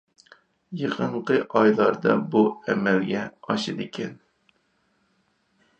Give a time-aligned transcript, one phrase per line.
[0.79, 4.21] يېقىنقى ئايلاردا بۇ ئەمەلگە ئاشىدىكەن.